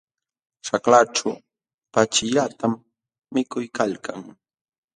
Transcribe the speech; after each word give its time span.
Ćhaklaćhu 0.65 1.29
pachillatam 1.93 2.73
mikuykalkan. 3.33 4.19